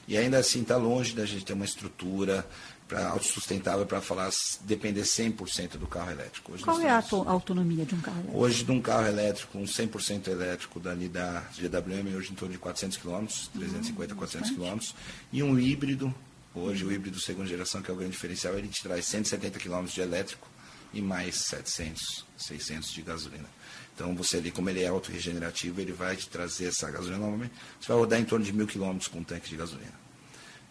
E 0.07 0.17
ainda 0.17 0.37
assim 0.37 0.61
está 0.61 0.77
longe 0.77 1.13
da 1.13 1.25
gente 1.25 1.43
ter 1.43 1.53
uma 1.53 1.65
estrutura 1.65 2.47
para 2.91 3.07
autossustentável 3.07 3.85
para 3.85 4.01
falar 4.01 4.29
depender 4.65 5.03
100% 5.03 5.77
do 5.77 5.87
carro 5.87 6.11
elétrico. 6.11 6.51
Hoje 6.51 6.63
Qual 6.65 6.81
é 6.81 6.89
a 6.89 7.01
autonomia 7.25 7.85
de 7.85 7.95
um 7.95 8.01
carro 8.01 8.17
elétrico? 8.17 8.37
Hoje, 8.37 8.63
de 8.65 8.71
um 8.71 8.81
carro 8.81 9.07
elétrico, 9.07 9.57
um 9.57 9.63
100% 9.63 10.27
elétrico 10.27 10.77
dali 10.77 11.07
da 11.07 11.41
GWM, 11.57 12.13
hoje 12.17 12.33
em 12.33 12.35
torno 12.35 12.51
de 12.51 12.59
400 12.59 12.97
km, 12.97 13.25
350 13.53 14.13
a 14.13 14.17
400 14.17 14.51
km, 14.51 14.79
e 15.31 15.41
um 15.41 15.57
híbrido, 15.57 16.13
hoje 16.53 16.83
o 16.83 16.91
híbrido 16.91 17.17
segunda 17.17 17.47
geração, 17.47 17.81
que 17.81 17.89
é 17.89 17.93
o 17.93 17.95
grande 17.95 18.11
diferencial, 18.11 18.57
ele 18.57 18.67
te 18.67 18.83
traz 18.83 19.05
170 19.05 19.57
km 19.57 19.85
de 19.85 20.01
elétrico 20.01 20.49
e 20.93 21.01
mais 21.01 21.35
700, 21.35 22.25
600 22.35 22.91
de 22.91 23.01
gasolina. 23.03 23.47
Então, 23.95 24.13
você 24.15 24.37
ali, 24.37 24.51
como 24.51 24.69
ele 24.69 24.83
é 24.83 24.87
autorregenerativo, 24.87 25.79
ele 25.79 25.93
vai 25.93 26.17
te 26.17 26.27
trazer 26.27 26.65
essa 26.65 26.91
gasolina 26.91 27.19
normalmente. 27.19 27.53
Você 27.79 27.87
vai 27.87 27.97
rodar 27.97 28.19
em 28.19 28.25
torno 28.25 28.43
de 28.43 28.51
mil 28.51 28.67
quilômetros 28.67 29.07
com 29.07 29.19
um 29.19 29.23
tanque 29.23 29.49
de 29.49 29.55
gasolina. 29.55 30.10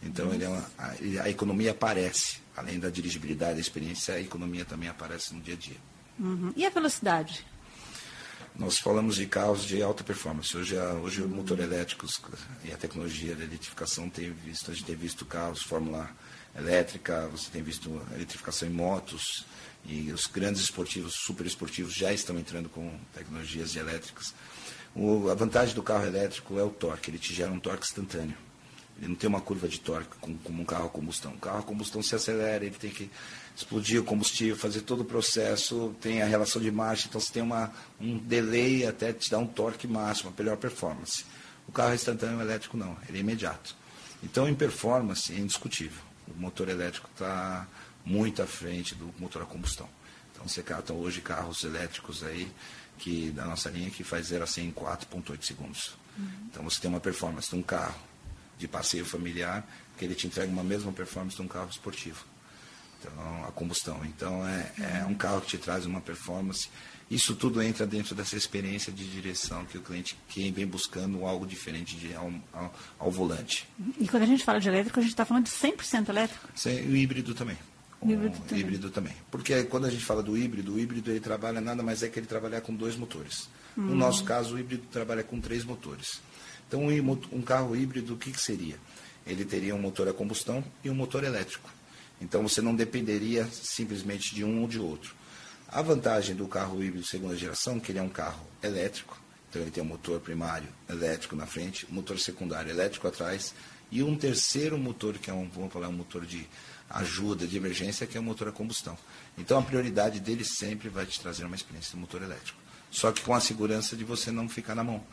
Então 0.02 0.32
ele 0.32 0.44
é 0.44 0.48
uma, 0.48 0.66
a, 0.78 0.94
a, 1.24 1.30
economia 1.30 1.72
aparece, 1.72 2.38
além 2.56 2.78
da 2.78 2.88
dirigibilidade, 2.88 3.54
da 3.54 3.60
experiência, 3.60 4.14
a 4.14 4.20
economia 4.20 4.64
também 4.64 4.88
aparece 4.88 5.34
no 5.34 5.40
dia 5.40 5.54
a 5.54 5.56
dia. 5.56 5.76
Uhum. 6.18 6.52
E 6.56 6.64
a 6.64 6.70
velocidade? 6.70 7.44
Nós 8.56 8.78
falamos 8.78 9.16
de 9.16 9.26
carros 9.26 9.64
de 9.64 9.82
alta 9.82 10.02
performance. 10.02 10.56
Hoje, 10.56 10.78
a, 10.78 10.94
hoje 10.94 11.22
uhum. 11.22 11.28
o 11.28 11.36
motor 11.36 11.60
elétrico 11.60 12.06
e 12.64 12.72
a 12.72 12.76
tecnologia 12.76 13.34
da 13.34 13.44
eletrificação 13.44 14.08
tem 14.08 14.30
visto, 14.30 14.70
a 14.70 14.74
gente 14.74 14.86
tem 14.86 14.96
visto 14.96 15.24
carros 15.24 15.62
Fórmula 15.62 16.10
elétrica, 16.56 17.28
você 17.28 17.50
tem 17.50 17.62
visto 17.62 18.02
eletrificação 18.14 18.68
em 18.68 18.72
motos 18.72 19.44
e 19.84 20.12
os 20.12 20.26
grandes 20.26 20.62
esportivos, 20.62 21.14
super 21.14 21.46
esportivos 21.46 21.94
já 21.94 22.12
estão 22.12 22.38
entrando 22.38 22.68
com 22.68 22.98
tecnologias 23.14 23.76
elétricas. 23.76 24.34
O, 24.94 25.30
a 25.30 25.34
vantagem 25.34 25.74
do 25.74 25.82
carro 25.82 26.06
elétrico 26.06 26.58
é 26.58 26.62
o 26.62 26.70
torque, 26.70 27.10
ele 27.10 27.18
te 27.18 27.32
gera 27.32 27.52
um 27.52 27.60
torque 27.60 27.86
instantâneo. 27.86 28.36
Ele 29.00 29.08
não 29.08 29.14
tem 29.16 29.28
uma 29.28 29.40
curva 29.40 29.66
de 29.66 29.80
torque 29.80 30.10
como, 30.20 30.38
como 30.38 30.62
um 30.62 30.64
carro 30.64 30.86
a 30.86 30.90
combustão. 30.90 31.32
O 31.32 31.38
carro 31.38 31.58
a 31.58 31.62
combustão 31.62 32.02
se 32.02 32.14
acelera, 32.14 32.64
ele 32.64 32.74
tem 32.74 32.90
que 32.90 33.10
explodir 33.56 34.00
o 34.00 34.04
combustível, 34.04 34.56
fazer 34.56 34.82
todo 34.82 35.00
o 35.00 35.04
processo, 35.04 35.94
tem 36.00 36.22
a 36.22 36.26
relação 36.26 36.60
de 36.60 36.70
marcha, 36.70 37.08
então 37.08 37.20
você 37.20 37.32
tem 37.32 37.42
uma, 37.42 37.72
um 38.00 38.18
delay 38.18 38.86
até 38.86 39.12
te 39.12 39.30
dar 39.30 39.38
um 39.38 39.46
torque 39.46 39.86
máximo, 39.86 40.32
melhor 40.38 40.56
performance. 40.56 41.24
O 41.66 41.72
carro 41.72 41.94
instantâneo 41.94 42.40
elétrico 42.40 42.76
não, 42.76 42.96
ele 43.08 43.18
é 43.18 43.20
imediato. 43.20 43.74
Então, 44.22 44.48
em 44.48 44.54
performance, 44.54 45.32
é 45.32 45.38
indiscutível. 45.38 46.02
o 46.28 46.38
motor 46.38 46.68
elétrico 46.68 47.08
está 47.12 47.66
muito 48.04 48.42
à 48.42 48.46
frente 48.46 48.94
do 48.94 49.12
motor 49.18 49.42
a 49.42 49.46
combustão. 49.46 49.88
Então 50.32 50.48
você 50.48 50.62
capta 50.62 50.92
hoje 50.92 51.20
carros 51.20 51.64
elétricos 51.64 52.24
aí 52.24 52.50
que 52.98 53.30
da 53.30 53.44
nossa 53.44 53.70
linha 53.70 53.90
que 53.90 54.02
faz 54.02 54.26
0 54.26 54.44
a 54.44 54.46
100 54.46 54.66
em 54.66 54.72
4.8 54.72 55.42
segundos. 55.42 55.96
Uhum. 56.18 56.28
Então 56.50 56.62
você 56.62 56.80
tem 56.80 56.90
uma 56.90 57.00
performance 57.00 57.50
de 57.50 57.56
um 57.56 57.62
carro 57.62 57.98
de 58.60 58.68
passeio 58.68 59.04
familiar 59.04 59.66
que 59.98 60.04
ele 60.04 60.14
te 60.14 60.26
entrega 60.26 60.50
uma 60.50 60.62
mesma 60.62 60.92
performance 60.92 61.36
de 61.36 61.42
um 61.42 61.48
carro 61.48 61.68
esportivo. 61.68 62.24
Então, 63.00 63.44
a 63.44 63.52
combustão. 63.52 64.04
Então 64.04 64.46
é, 64.46 64.72
é 64.78 65.06
um 65.06 65.14
carro 65.14 65.40
que 65.40 65.48
te 65.48 65.58
traz 65.58 65.86
uma 65.86 66.00
performance 66.00 66.68
isso 67.10 67.34
tudo 67.34 67.60
entra 67.60 67.84
dentro 67.84 68.14
dessa 68.14 68.36
experiência 68.36 68.92
de 68.92 69.04
direção 69.04 69.64
que 69.64 69.76
o 69.76 69.82
cliente 69.82 70.16
quem 70.28 70.52
vem 70.52 70.64
buscando 70.64 71.24
algo 71.24 71.44
diferente 71.44 71.96
de, 71.96 72.14
ao, 72.14 72.32
ao, 72.52 72.74
ao 73.00 73.10
volante. 73.10 73.68
E 73.98 74.06
quando 74.06 74.22
a 74.22 74.26
gente 74.26 74.44
fala 74.44 74.60
de 74.60 74.68
elétrico, 74.68 75.00
a 75.00 75.02
gente 75.02 75.10
está 75.10 75.24
falando 75.24 75.46
de 75.46 75.50
100% 75.50 76.08
elétrico? 76.08 76.48
Sim, 76.54 76.88
o 76.88 76.96
híbrido 76.96 77.34
também. 77.34 77.58
O 78.00 78.08
híbrido, 78.08 78.38
também. 78.38 78.60
híbrido 78.60 78.90
também. 78.90 79.12
Porque 79.28 79.64
quando 79.64 79.86
a 79.86 79.90
gente 79.90 80.04
fala 80.04 80.22
do 80.22 80.38
híbrido, 80.38 80.74
o 80.74 80.78
híbrido 80.78 81.10
ele 81.10 81.18
trabalha 81.18 81.60
nada 81.60 81.82
mais 81.82 82.04
é 82.04 82.08
que 82.08 82.16
ele 82.16 82.28
trabalhar 82.28 82.60
com 82.60 82.72
dois 82.72 82.94
motores. 82.94 83.48
Hum. 83.76 83.86
No 83.86 83.96
nosso 83.96 84.22
caso, 84.22 84.54
o 84.54 84.58
híbrido 84.58 84.84
trabalha 84.92 85.24
com 85.24 85.40
três 85.40 85.64
motores. 85.64 86.20
Então, 86.70 86.86
um 87.32 87.42
carro 87.42 87.74
híbrido, 87.74 88.14
o 88.14 88.16
que, 88.16 88.30
que 88.30 88.40
seria? 88.40 88.76
Ele 89.26 89.44
teria 89.44 89.74
um 89.74 89.80
motor 89.80 90.06
a 90.06 90.12
combustão 90.12 90.62
e 90.84 90.88
um 90.88 90.94
motor 90.94 91.24
elétrico. 91.24 91.68
Então, 92.20 92.44
você 92.44 92.62
não 92.62 92.76
dependeria 92.76 93.44
simplesmente 93.50 94.32
de 94.32 94.44
um 94.44 94.62
ou 94.62 94.68
de 94.68 94.78
outro. 94.78 95.12
A 95.68 95.82
vantagem 95.82 96.36
do 96.36 96.46
carro 96.46 96.80
híbrido 96.80 97.04
segunda 97.04 97.36
geração 97.36 97.78
é 97.78 97.80
que 97.80 97.90
ele 97.90 97.98
é 97.98 98.02
um 98.02 98.08
carro 98.08 98.46
elétrico, 98.62 99.20
então 99.48 99.60
ele 99.60 99.72
tem 99.72 99.82
um 99.82 99.86
motor 99.86 100.20
primário 100.20 100.68
elétrico 100.88 101.34
na 101.34 101.44
frente, 101.44 101.86
motor 101.90 102.20
secundário 102.20 102.70
elétrico 102.70 103.08
atrás 103.08 103.52
e 103.90 104.00
um 104.02 104.16
terceiro 104.16 104.78
motor 104.78 105.18
que 105.18 105.28
é 105.28 105.34
um, 105.34 105.48
vamos 105.48 105.72
falar, 105.72 105.88
um 105.88 105.92
motor 105.92 106.24
de 106.24 106.48
ajuda, 106.88 107.46
de 107.46 107.56
emergência, 107.56 108.06
que 108.06 108.16
é 108.16 108.20
o 108.20 108.22
motor 108.22 108.48
a 108.48 108.52
combustão. 108.52 108.96
Então 109.36 109.58
a 109.58 109.62
prioridade 109.62 110.20
dele 110.20 110.44
sempre 110.44 110.88
vai 110.88 111.06
te 111.06 111.20
trazer 111.20 111.44
uma 111.44 111.56
experiência 111.56 111.92
de 111.92 111.98
motor 111.98 112.22
elétrico. 112.22 112.58
Só 112.90 113.10
que 113.10 113.22
com 113.22 113.34
a 113.34 113.40
segurança 113.40 113.96
de 113.96 114.04
você 114.04 114.30
não 114.30 114.48
ficar 114.48 114.74
na 114.76 114.84
mão. 114.84 115.04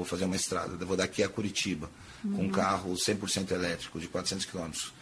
Vou 0.00 0.06
fazer 0.06 0.24
uma 0.24 0.36
estrada, 0.36 0.84
vou 0.84 0.96
daqui 0.96 1.22
a 1.22 1.28
Curitiba, 1.28 1.90
uhum. 2.24 2.32
com 2.32 2.42
um 2.44 2.50
carro 2.50 2.94
100% 2.94 3.50
elétrico, 3.50 4.00
de 4.00 4.08
400 4.08 4.46
quilômetros 4.46 4.92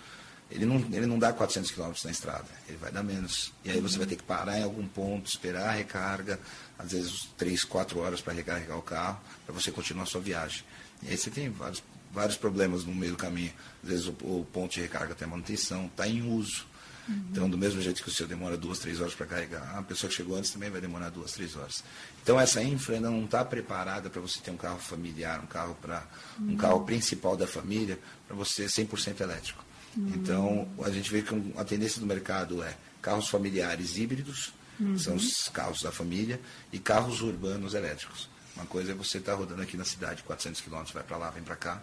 ele 0.51 0.65
não, 0.65 0.77
ele 0.77 1.07
não 1.07 1.19
dá 1.19 1.33
400 1.33 1.71
km 1.71 1.93
na 2.05 2.11
estrada, 2.11 2.47
ele 2.67 2.79
vai 2.79 2.91
dar 2.91 3.03
menos. 3.03 3.53
E 3.65 3.71
aí 3.71 3.81
você 3.81 3.99
vai 3.99 4.07
ter 4.07 4.17
que 4.17 4.23
parar 4.23 4.59
em 4.59 4.63
algum 4.63 4.87
ponto, 4.87 5.29
esperar 5.29 5.69
a 5.69 5.73
recarga, 5.73 6.41
às 6.79 6.93
vezes 6.93 7.29
3, 7.37 7.65
4 7.65 7.99
horas 7.99 8.21
para 8.21 8.33
recarregar 8.33 8.79
o 8.79 8.83
carro, 8.83 9.21
para 9.45 9.55
você 9.55 9.71
continuar 9.71 10.05
a 10.05 10.07
sua 10.07 10.21
viagem. 10.21 10.65
E 11.03 11.11
aí 11.11 11.19
você 11.19 11.31
tem 11.31 11.51
vários, 11.51 11.83
vários 12.11 12.37
problemas 12.37 12.85
no 12.85 12.95
meio 12.95 13.13
do 13.13 13.19
caminho. 13.19 13.53
Às 13.83 13.91
vezes 13.91 14.07
o, 14.07 14.13
o 14.23 14.47
ponto 14.51 14.73
de 14.73 14.81
recarga 14.81 15.15
tem 15.15 15.29
manutenção, 15.29 15.87
está 15.87 16.09
em 16.09 16.23
uso. 16.23 16.67
Uhum. 17.09 17.25
Então, 17.31 17.49
do 17.49 17.57
mesmo 17.57 17.81
jeito 17.81 18.03
que 18.03 18.09
o 18.09 18.13
seu 18.13 18.27
demora 18.27 18.57
duas, 18.57 18.79
três 18.79 19.01
horas 19.01 19.15
para 19.15 19.27
carregar, 19.27 19.79
a 19.79 19.83
pessoa 19.83 20.11
que 20.11 20.17
chegou 20.17 20.37
antes 20.37 20.51
também 20.51 20.71
vai 20.71 20.81
demorar 20.81 21.09
duas, 21.09 21.33
três 21.33 21.57
horas. 21.57 21.83
Então, 22.23 22.39
essa 22.39 22.63
infra 22.63 22.97
ainda 22.97 23.11
não 23.11 23.25
está 23.25 23.45
preparada 23.45 24.11
para 24.11 24.21
você 24.21 24.41
ter 24.41 24.51
um 24.51 24.57
carro 24.57 24.79
familiar, 24.79 25.41
um 25.41 25.47
carro 25.47 25.75
para 25.81 26.07
um 26.39 26.57
carro 26.57 26.85
principal 26.85 27.37
da 27.37 27.47
família, 27.47 27.99
para 28.27 28.37
você 28.37 28.67
100% 28.67 29.21
elétrico. 29.21 29.65
Uhum. 29.97 30.13
Então, 30.15 30.69
a 30.85 30.91
gente 30.91 31.11
vê 31.11 31.23
que 31.23 31.35
a 31.57 31.65
tendência 31.65 32.01
do 32.01 32.07
mercado 32.07 32.63
é 32.63 32.77
carros 33.01 33.29
familiares 33.29 33.97
híbridos, 33.97 34.53
uhum. 34.79 34.99
são 34.99 35.17
os 35.17 35.49
carros 35.49 35.83
da 35.83 35.91
família, 35.91 36.41
e 36.73 36.79
carros 36.79 37.23
urbanos 37.23 37.73
elétricos. 37.73 38.29
Uma 38.55 38.67
coisa 38.67 38.93
é 38.93 38.95
você 38.95 39.19
estar 39.19 39.33
tá 39.33 39.39
rodando 39.39 39.63
aqui 39.63 39.77
na 39.77 39.85
cidade, 39.85 40.23
400 40.25 40.61
km, 40.61 40.83
vai 40.93 41.03
para 41.03 41.17
lá, 41.17 41.31
vem 41.31 41.43
para 41.43 41.57
cá. 41.57 41.83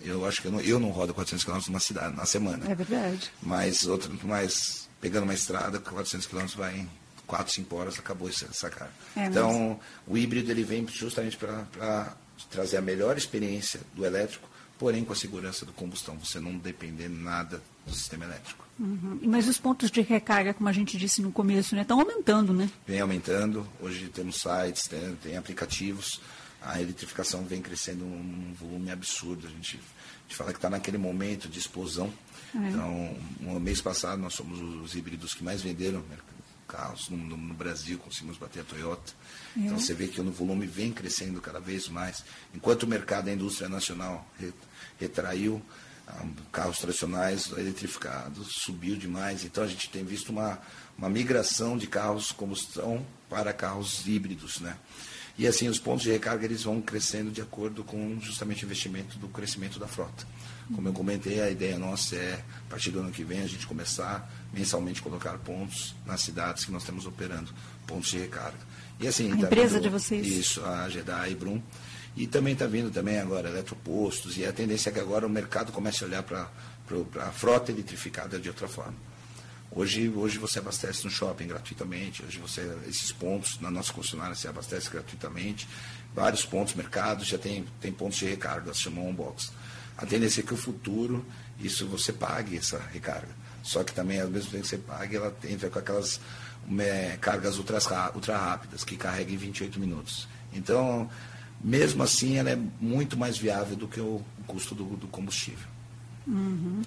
Eu 0.00 0.26
acho 0.26 0.42
que 0.42 0.48
eu 0.48 0.52
não, 0.52 0.60
eu 0.60 0.78
não 0.78 0.90
rodo 0.90 1.14
400 1.14 1.44
km 1.44 1.58
numa 1.68 1.80
cidade, 1.80 2.14
na 2.14 2.26
semana. 2.26 2.70
É 2.70 2.74
verdade. 2.74 3.30
Mas, 3.42 3.86
outro, 3.86 4.12
mas 4.24 4.88
pegando 5.00 5.24
uma 5.24 5.34
estrada, 5.34 5.78
400 5.78 6.26
km 6.26 6.46
vai 6.56 6.78
em 6.78 6.90
4, 7.26 7.52
5 7.52 7.76
horas, 7.76 7.98
acabou 7.98 8.28
essa 8.28 8.70
cara. 8.70 8.90
É, 9.16 9.26
então, 9.26 9.80
o 10.06 10.16
híbrido 10.16 10.50
ele 10.50 10.62
vem 10.62 10.86
justamente 10.86 11.36
para 11.36 12.14
trazer 12.50 12.76
a 12.76 12.82
melhor 12.82 13.16
experiência 13.16 13.80
do 13.94 14.04
elétrico, 14.04 14.48
porém 14.78 15.04
com 15.04 15.12
a 15.12 15.16
segurança 15.16 15.64
do 15.64 15.72
combustão, 15.72 16.18
você 16.18 16.38
não 16.38 16.56
depender 16.56 17.08
nada 17.08 17.62
do 17.86 17.94
sistema 17.94 18.24
elétrico. 18.24 18.64
Uhum. 18.78 19.18
Mas 19.22 19.48
os 19.48 19.58
pontos 19.58 19.90
de 19.90 20.02
recarga, 20.02 20.52
como 20.52 20.68
a 20.68 20.72
gente 20.72 20.98
disse 20.98 21.22
no 21.22 21.32
começo, 21.32 21.74
né, 21.74 21.82
estão 21.82 21.98
aumentando, 21.98 22.52
né? 22.52 22.70
Vem 22.86 23.00
aumentando. 23.00 23.66
Hoje 23.80 24.08
temos 24.08 24.36
sites, 24.36 24.86
tem, 24.86 25.16
tem 25.22 25.36
aplicativos. 25.36 26.20
A 26.66 26.80
eletrificação 26.82 27.44
vem 27.44 27.62
crescendo 27.62 28.04
num 28.04 28.52
volume 28.54 28.90
absurdo. 28.90 29.46
A 29.46 29.50
gente, 29.50 29.76
a 29.76 30.22
gente 30.22 30.36
fala 30.36 30.52
que 30.52 30.58
está 30.58 30.68
naquele 30.68 30.98
momento 30.98 31.48
de 31.48 31.58
explosão. 31.58 32.12
É. 32.54 32.68
Então, 32.68 33.16
no 33.40 33.60
mês 33.60 33.80
passado 33.80 34.20
nós 34.20 34.34
somos 34.34 34.60
os 34.60 34.94
híbridos 34.94 35.32
que 35.32 35.44
mais 35.44 35.62
venderam 35.62 36.00
né, 36.00 36.16
carros 36.66 37.08
no, 37.08 37.16
no, 37.16 37.36
no 37.36 37.54
Brasil, 37.54 37.98
conseguimos 37.98 38.36
bater 38.36 38.60
a 38.60 38.64
Toyota. 38.64 39.12
É. 39.56 39.60
Então 39.60 39.78
você 39.78 39.94
vê 39.94 40.08
que 40.08 40.20
o 40.20 40.30
volume 40.30 40.66
vem 40.66 40.92
crescendo 40.92 41.40
cada 41.40 41.60
vez 41.60 41.88
mais. 41.88 42.24
Enquanto 42.54 42.82
o 42.82 42.86
mercado 42.86 43.26
da 43.26 43.32
indústria 43.32 43.68
nacional 43.68 44.26
retraiu, 44.98 45.62
ah, 46.08 46.24
carros 46.52 46.78
tradicionais 46.78 47.50
eletrificados 47.52 48.48
subiu 48.62 48.96
demais. 48.96 49.44
Então 49.44 49.64
a 49.64 49.66
gente 49.66 49.88
tem 49.88 50.04
visto 50.04 50.30
uma, 50.30 50.60
uma 50.98 51.08
migração 51.08 51.76
de 51.78 51.86
carros 51.86 52.32
combustão 52.32 53.04
para 53.28 53.52
carros 53.52 54.06
híbridos, 54.06 54.60
né? 54.60 54.76
E 55.38 55.46
assim 55.46 55.68
os 55.68 55.78
pontos 55.78 56.02
de 56.02 56.10
recarga 56.10 56.44
eles 56.46 56.62
vão 56.62 56.80
crescendo 56.80 57.30
de 57.30 57.42
acordo 57.42 57.84
com 57.84 58.18
justamente 58.20 58.64
o 58.64 58.66
investimento 58.66 59.18
do 59.18 59.28
crescimento 59.28 59.78
da 59.78 59.86
frota. 59.86 60.26
Como 60.74 60.88
eu 60.88 60.92
comentei, 60.92 61.40
a 61.40 61.50
ideia 61.50 61.78
nossa 61.78 62.16
é, 62.16 62.42
a 62.66 62.70
partir 62.70 62.90
do 62.90 63.00
ano 63.00 63.12
que 63.12 63.22
vem, 63.22 63.42
a 63.42 63.46
gente 63.46 63.66
começar 63.66 64.28
mensalmente 64.52 65.00
colocar 65.00 65.36
pontos 65.38 65.94
nas 66.04 66.22
cidades 66.22 66.64
que 66.64 66.72
nós 66.72 66.84
temos 66.84 67.06
operando, 67.06 67.52
pontos 67.86 68.08
de 68.10 68.18
recarga. 68.18 68.58
E 68.98 69.06
assim, 69.06 69.30
a 69.30 69.36
tá 69.36 69.42
empresa 69.42 69.74
vindo, 69.74 69.82
de 69.82 69.88
vocês? 69.90 70.26
Isso, 70.26 70.64
a 70.64 70.88
GEDA 70.88 71.28
e 71.28 71.34
Brum. 71.34 71.60
E 72.16 72.26
também 72.26 72.54
está 72.54 72.66
vindo 72.66 72.90
também 72.90 73.18
agora 73.18 73.50
eletropostos, 73.50 74.38
e 74.38 74.46
a 74.46 74.52
tendência 74.52 74.88
é 74.88 74.92
que 74.92 74.98
agora 74.98 75.26
o 75.26 75.30
mercado 75.30 75.70
comece 75.70 76.02
a 76.02 76.06
olhar 76.06 76.22
para 76.22 76.48
a 77.20 77.30
frota 77.30 77.70
eletrificada 77.70 78.38
de 78.38 78.48
outra 78.48 78.66
forma. 78.66 78.94
Hoje, 79.76 80.08
hoje 80.08 80.38
você 80.38 80.58
abastece 80.58 81.04
no 81.04 81.10
shopping 81.10 81.48
gratuitamente, 81.48 82.24
hoje 82.24 82.38
você, 82.38 82.62
esses 82.88 83.12
pontos, 83.12 83.60
na 83.60 83.70
nossa 83.70 83.92
concessionária 83.92 84.34
se 84.34 84.48
abastece 84.48 84.88
gratuitamente, 84.88 85.68
vários 86.14 86.46
pontos, 86.46 86.72
mercados, 86.72 87.26
já 87.26 87.36
tem, 87.36 87.62
tem 87.78 87.92
pontos 87.92 88.16
de 88.16 88.24
recarga, 88.24 88.72
se 88.72 88.80
chama 88.80 89.02
on-box. 89.02 89.52
A 89.98 90.06
tendência 90.06 90.40
é 90.40 90.44
que 90.44 90.54
o 90.54 90.56
futuro, 90.56 91.26
isso 91.60 91.86
você 91.88 92.10
pague 92.10 92.56
essa 92.56 92.78
recarga. 92.90 93.28
Só 93.62 93.84
que 93.84 93.92
também, 93.92 94.18
ao 94.18 94.30
mesmo 94.30 94.50
tempo 94.50 94.62
que 94.62 94.68
você 94.70 94.78
pague, 94.78 95.16
ela 95.16 95.36
entra 95.44 95.68
com 95.68 95.78
aquelas 95.78 96.22
é, 96.78 97.18
cargas 97.20 97.58
ultra, 97.58 97.78
ultra 98.14 98.38
rápidas, 98.38 98.82
que 98.82 98.96
carregam 98.96 99.34
em 99.34 99.36
28 99.36 99.78
minutos. 99.78 100.26
Então, 100.54 101.10
mesmo 101.62 102.02
assim, 102.02 102.38
ela 102.38 102.48
é 102.48 102.56
muito 102.80 103.14
mais 103.18 103.36
viável 103.36 103.76
do 103.76 103.86
que 103.86 104.00
o 104.00 104.24
custo 104.46 104.74
do, 104.74 104.84
do 104.96 105.06
combustível. 105.06 105.68
Uhum. 106.26 106.80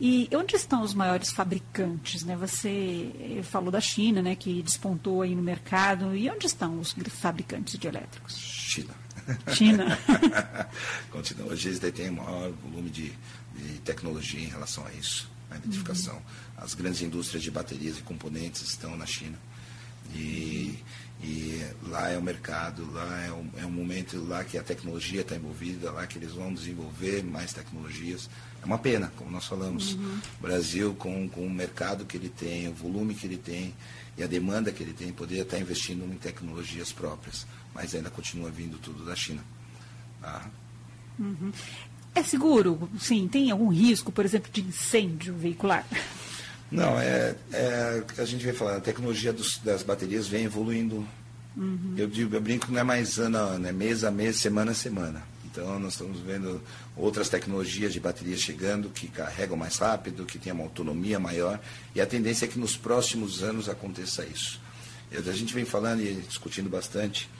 E 0.00 0.28
onde 0.32 0.54
estão 0.54 0.82
os 0.82 0.94
maiores 0.94 1.30
fabricantes? 1.30 2.22
Né? 2.22 2.36
Você 2.36 3.42
falou 3.42 3.70
da 3.70 3.80
China, 3.80 4.22
né, 4.22 4.36
que 4.36 4.62
despontou 4.62 5.22
aí 5.22 5.34
no 5.34 5.42
mercado. 5.42 6.14
E 6.14 6.30
onde 6.30 6.46
estão 6.46 6.78
os 6.78 6.94
fabricantes 7.08 7.76
de 7.78 7.88
elétricos? 7.88 8.36
China. 8.36 8.94
China. 9.52 9.98
Continua. 11.10 11.52
Hoje 11.52 11.68
eles 11.68 11.78
detêm 11.80 12.10
maior 12.10 12.52
volume 12.52 12.90
de, 12.90 13.12
de 13.56 13.78
tecnologia 13.84 14.40
em 14.40 14.48
relação 14.48 14.86
a 14.86 14.92
isso, 14.92 15.28
a 15.50 15.56
identificação. 15.56 16.14
Uhum. 16.14 16.22
As 16.58 16.74
grandes 16.74 17.02
indústrias 17.02 17.42
de 17.42 17.50
baterias 17.50 17.98
e 17.98 18.02
componentes 18.02 18.62
estão 18.62 18.96
na 18.96 19.06
China. 19.06 19.38
E, 20.14 20.78
e 21.22 21.64
lá 21.88 22.10
é 22.10 22.16
o 22.16 22.22
mercado, 22.22 22.88
lá 22.92 23.24
é 23.24 23.32
um, 23.32 23.50
é 23.56 23.66
um 23.66 23.70
momento 23.70 24.24
lá 24.26 24.44
que 24.44 24.56
a 24.56 24.62
tecnologia 24.62 25.22
está 25.22 25.34
envolvida, 25.34 25.90
lá 25.90 26.06
que 26.06 26.16
eles 26.16 26.32
vão 26.32 26.54
desenvolver 26.54 27.24
mais 27.24 27.52
tecnologias. 27.52 28.30
É 28.62 28.64
uma 28.64 28.78
pena, 28.78 29.12
como 29.16 29.30
nós 29.30 29.44
falamos. 29.44 29.94
Uhum. 29.94 30.20
O 30.38 30.42
Brasil, 30.42 30.94
com, 30.94 31.28
com 31.28 31.44
o 31.44 31.50
mercado 31.50 32.04
que 32.04 32.16
ele 32.16 32.28
tem, 32.28 32.68
o 32.68 32.72
volume 32.72 33.14
que 33.14 33.26
ele 33.26 33.36
tem 33.36 33.74
e 34.16 34.22
a 34.22 34.26
demanda 34.28 34.70
que 34.70 34.82
ele 34.82 34.92
tem, 34.92 35.12
poderia 35.12 35.42
estar 35.42 35.58
investindo 35.58 36.04
em 36.04 36.16
tecnologias 36.16 36.92
próprias, 36.92 37.46
mas 37.74 37.94
ainda 37.94 38.10
continua 38.10 38.50
vindo 38.50 38.78
tudo 38.78 39.04
da 39.04 39.16
China. 39.16 39.42
Tá? 40.20 40.48
Uhum. 41.18 41.52
É 42.14 42.22
seguro? 42.22 42.88
Sim, 42.98 43.28
tem 43.28 43.50
algum 43.50 43.68
risco, 43.68 44.12
por 44.12 44.24
exemplo, 44.24 44.50
de 44.52 44.60
incêndio 44.60 45.34
veicular? 45.34 45.86
Não, 46.70 46.98
é, 46.98 47.34
é 47.52 48.02
a 48.18 48.24
gente 48.24 48.44
vem 48.44 48.52
falando, 48.52 48.76
a 48.76 48.80
tecnologia 48.80 49.32
dos, 49.32 49.58
das 49.58 49.82
baterias 49.82 50.26
vem 50.28 50.44
evoluindo. 50.44 51.06
Uhum. 51.56 51.94
Eu 51.96 52.06
digo, 52.06 52.34
eu 52.36 52.40
brinco 52.40 52.66
que 52.66 52.72
não 52.72 52.80
é 52.80 52.84
mais 52.84 53.18
ano 53.18 53.38
a 53.38 53.40
ano, 53.40 53.66
é 53.66 53.72
mês 53.72 54.04
a 54.04 54.10
mês, 54.10 54.36
semana 54.36 54.72
a 54.72 54.74
semana. 54.74 55.22
Então 55.44 55.78
nós 55.80 55.94
estamos 55.94 56.20
vendo 56.20 56.62
outras 56.96 57.28
tecnologias 57.28 57.92
de 57.92 57.98
baterias 57.98 58.38
chegando 58.38 58.90
que 58.90 59.08
carregam 59.08 59.56
mais 59.56 59.76
rápido, 59.78 60.26
que 60.26 60.38
têm 60.38 60.52
uma 60.52 60.64
autonomia 60.64 61.18
maior, 61.18 61.58
e 61.94 62.00
a 62.00 62.06
tendência 62.06 62.44
é 62.44 62.48
que 62.48 62.58
nos 62.58 62.76
próximos 62.76 63.42
anos 63.42 63.68
aconteça 63.68 64.24
isso. 64.24 64.60
A 65.10 65.32
gente 65.32 65.54
vem 65.54 65.64
falando 65.64 66.02
e 66.02 66.14
discutindo 66.28 66.68
bastante 66.68 67.30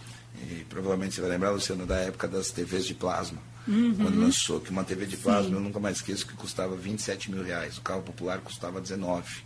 E 0.41 0.65
provavelmente 0.69 1.15
você 1.15 1.21
vai 1.21 1.31
lembrar, 1.31 1.51
Luciano, 1.51 1.85
da 1.85 1.97
época 1.97 2.27
das 2.29 2.51
TVs 2.51 2.87
de 2.87 2.95
plasma. 2.95 3.39
Uhum. 3.69 3.95
Quando 3.95 4.19
lançou 4.19 4.61
que 4.61 4.71
uma 4.71 4.83
TV 4.83 5.05
de 5.05 5.19
plasma, 5.19 5.51
Sim. 5.51 5.55
eu 5.57 5.61
nunca 5.61 5.79
mais 5.79 5.99
esqueço, 5.99 6.27
que 6.27 6.33
custava 6.33 6.75
27 6.75 7.31
mil 7.31 7.45
reais. 7.45 7.77
O 7.77 7.83
carro 7.83 8.01
popular 8.01 8.41
custava 8.41 8.81
19. 8.81 9.43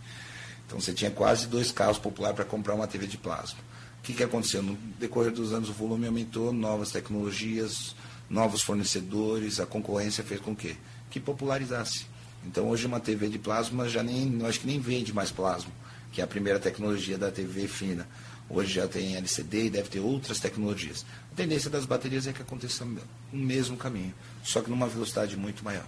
Então 0.65 0.79
você 0.79 0.93
tinha 0.93 1.11
quase 1.11 1.45
dois 1.47 1.73
carros 1.73 1.99
populares 1.99 2.37
para 2.37 2.45
comprar 2.45 2.73
uma 2.73 2.87
TV 2.87 3.05
de 3.05 3.17
plasma. 3.17 3.59
O 3.99 4.03
que, 4.03 4.13
que 4.13 4.23
aconteceu? 4.23 4.63
No 4.63 4.75
decorrer 4.97 5.31
dos 5.31 5.51
anos 5.51 5.69
o 5.69 5.73
volume 5.73 6.07
aumentou, 6.07 6.53
novas 6.53 6.89
tecnologias, 6.91 7.95
novos 8.29 8.61
fornecedores, 8.61 9.59
a 9.59 9.65
concorrência 9.65 10.23
fez 10.23 10.39
com 10.39 10.55
que? 10.55 10.77
Que 11.09 11.19
popularizasse. 11.19 12.05
Então 12.45 12.69
hoje 12.69 12.87
uma 12.87 12.99
TV 12.99 13.27
de 13.27 13.39
plasma 13.39 13.87
já 13.89 14.01
nem, 14.01 14.45
acho 14.45 14.61
que 14.61 14.67
nem 14.67 14.79
vende 14.79 15.13
mais 15.13 15.31
plasma, 15.31 15.71
que 16.11 16.21
é 16.21 16.23
a 16.23 16.27
primeira 16.27 16.59
tecnologia 16.59 17.17
da 17.17 17.29
TV 17.29 17.67
fina. 17.67 18.07
Hoje 18.53 18.73
já 18.75 18.87
tem 18.87 19.15
LCD 19.15 19.65
e 19.65 19.69
deve 19.71 19.89
ter 19.89 19.99
outras 19.99 20.39
tecnologias. 20.39 21.03
A 21.31 21.35
tendência 21.35 21.71
das 21.71 21.85
baterias 21.85 22.27
é 22.27 22.33
que 22.33 22.41
aconteça 22.41 22.85
o 22.85 23.35
mesmo 23.35 23.75
caminho, 23.75 24.13
só 24.43 24.61
que 24.61 24.69
numa 24.69 24.87
velocidade 24.87 25.35
muito 25.35 25.63
maior. 25.63 25.87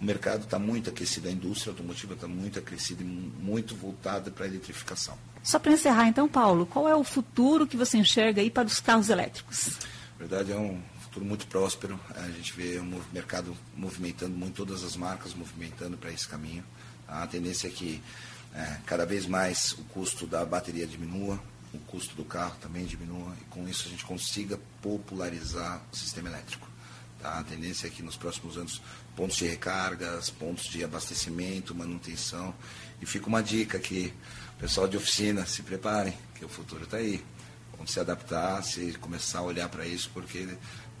O 0.00 0.04
mercado 0.04 0.42
está 0.42 0.58
muito 0.58 0.90
aquecido, 0.90 1.28
a 1.28 1.30
indústria 1.30 1.70
automotiva 1.70 2.14
está 2.14 2.26
muito 2.26 2.58
aquecida 2.58 3.04
e 3.04 3.06
muito 3.06 3.76
voltada 3.76 4.32
para 4.32 4.46
a 4.46 4.48
eletrificação. 4.48 5.16
Só 5.44 5.60
para 5.60 5.70
encerrar, 5.70 6.08
então, 6.08 6.28
Paulo, 6.28 6.66
qual 6.66 6.88
é 6.88 6.96
o 6.96 7.04
futuro 7.04 7.68
que 7.68 7.76
você 7.76 7.96
enxerga 7.98 8.40
aí 8.40 8.50
para 8.50 8.66
os 8.66 8.80
carros 8.80 9.08
elétricos? 9.08 9.78
Na 10.18 10.26
verdade, 10.26 10.50
é 10.50 10.56
um 10.56 10.82
futuro 11.02 11.24
muito 11.24 11.46
próspero. 11.46 12.00
A 12.16 12.28
gente 12.30 12.52
vê 12.52 12.78
o 12.78 13.02
mercado 13.12 13.56
movimentando 13.76 14.36
muito, 14.36 14.56
todas 14.56 14.82
as 14.82 14.96
marcas 14.96 15.34
movimentando 15.34 15.96
para 15.96 16.10
esse 16.10 16.26
caminho. 16.26 16.64
A 17.06 17.24
tendência 17.28 17.68
é 17.68 17.70
que 17.70 18.02
é, 18.54 18.78
cada 18.84 19.06
vez 19.06 19.24
mais 19.24 19.70
o 19.72 19.84
custo 19.84 20.26
da 20.26 20.44
bateria 20.44 20.86
diminua, 20.86 21.40
o 21.74 21.78
custo 21.78 22.14
do 22.14 22.24
carro 22.24 22.56
também 22.60 22.84
diminua 22.84 23.34
e 23.40 23.44
com 23.44 23.66
isso 23.68 23.86
a 23.86 23.90
gente 23.90 24.04
consiga 24.04 24.58
popularizar 24.80 25.82
o 25.92 25.96
sistema 25.96 26.28
elétrico. 26.28 26.68
Tá? 27.18 27.38
A 27.38 27.44
tendência 27.44 27.86
é 27.86 27.90
que 27.90 28.02
nos 28.02 28.16
próximos 28.16 28.58
anos 28.58 28.82
pontos 29.16 29.36
de 29.36 29.46
recargas, 29.46 30.30
pontos 30.30 30.64
de 30.64 30.82
abastecimento, 30.82 31.74
manutenção. 31.74 32.54
E 33.00 33.06
fica 33.06 33.26
uma 33.26 33.42
dica 33.42 33.78
o 33.78 34.60
pessoal 34.60 34.88
de 34.88 34.96
oficina 34.96 35.46
se 35.46 35.62
preparem, 35.62 36.16
que 36.34 36.44
o 36.44 36.48
futuro 36.48 36.84
está 36.84 36.98
aí. 36.98 37.24
Vamos 37.72 37.92
se 37.92 38.00
adaptar, 38.00 38.62
se 38.62 38.92
começar 39.00 39.40
a 39.40 39.42
olhar 39.42 39.68
para 39.68 39.86
isso, 39.86 40.10
porque 40.12 40.48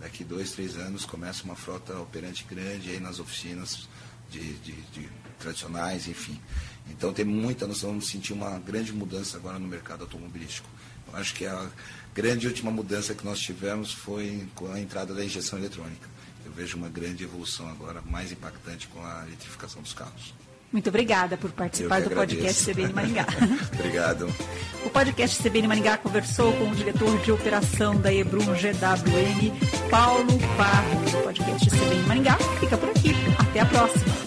daqui 0.00 0.24
dois, 0.24 0.52
três 0.52 0.76
anos 0.76 1.04
começa 1.04 1.44
uma 1.44 1.54
frota 1.54 1.96
operante 1.98 2.44
grande 2.44 2.90
aí 2.90 3.00
nas 3.00 3.20
oficinas 3.20 3.88
de, 4.30 4.54
de, 4.54 4.72
de 4.72 5.08
tradicionais, 5.38 6.08
enfim. 6.08 6.40
Então 6.90 7.12
tem 7.12 7.24
muita, 7.24 7.66
nós 7.66 7.82
vamos 7.82 8.08
sentir 8.08 8.32
uma 8.32 8.58
grande 8.58 8.92
mudança 8.92 9.36
agora 9.36 9.58
no 9.58 9.66
mercado 9.66 10.02
automobilístico. 10.02 10.68
Eu 11.12 11.18
acho 11.18 11.34
que 11.34 11.46
a 11.46 11.68
grande 12.14 12.46
última 12.46 12.70
mudança 12.70 13.14
que 13.14 13.24
nós 13.24 13.38
tivemos 13.38 13.92
foi 13.92 14.46
com 14.54 14.70
a 14.72 14.80
entrada 14.80 15.14
da 15.14 15.24
injeção 15.24 15.58
eletrônica. 15.58 16.08
Eu 16.44 16.52
vejo 16.52 16.76
uma 16.76 16.88
grande 16.88 17.24
evolução 17.24 17.68
agora, 17.68 18.02
mais 18.02 18.32
impactante 18.32 18.88
com 18.88 19.04
a 19.04 19.24
eletrificação 19.26 19.80
dos 19.80 19.92
carros. 19.92 20.34
Muito 20.72 20.88
obrigada 20.88 21.36
por 21.36 21.52
participar 21.52 22.00
do 22.00 22.10
podcast 22.10 22.64
CBN 22.64 22.94
Maringá. 22.94 23.26
Obrigado. 23.78 24.34
O 24.86 24.90
podcast 24.90 25.42
CBN 25.42 25.68
Maringá 25.68 25.98
conversou 25.98 26.50
com 26.54 26.70
o 26.70 26.74
diretor 26.74 27.18
de 27.20 27.30
operação 27.30 28.00
da 28.00 28.12
Ebrum 28.12 28.46
GWM, 28.46 29.90
Paulo 29.90 30.38
Barros. 30.56 31.12
O 31.12 31.18
podcast 31.18 31.68
CBN 31.68 32.02
Maringá 32.08 32.38
fica 32.58 32.78
por 32.78 32.88
aqui. 32.88 33.10
Até 33.38 33.60
a 33.60 33.66
próxima. 33.66 34.21